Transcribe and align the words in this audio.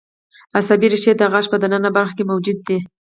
عصبي 0.57 0.87
رشتې 0.93 1.13
د 1.17 1.21
غاښ 1.31 1.45
په 1.51 1.57
د 1.61 1.63
ننه 1.73 1.89
برخه 1.97 2.13
کې 2.17 2.29
موجود 2.31 2.57
دي. 2.67 2.79